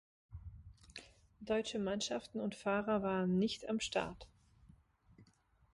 Deutsche 1.41 1.77
Mannschaften 1.77 2.39
und 2.39 2.55
Fahrer 2.55 3.03
waren 3.03 3.37
nicht 3.37 3.69
am 3.69 3.79
Start. 3.79 4.27